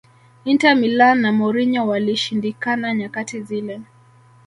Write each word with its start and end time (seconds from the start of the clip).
Inter 0.45 0.75
Milan 0.75 1.17
na 1.21 1.31
Mourinho 1.31 1.87
walishindikana 1.87 2.93
nyakati 2.95 3.41
zile 3.41 3.81